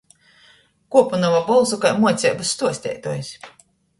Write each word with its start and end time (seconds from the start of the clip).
Kuopynuoja 0.95 1.41
bolsu 1.51 1.79
kai 1.85 1.93
muoceibys 1.99 2.57
stuostietuojs. 2.57 3.33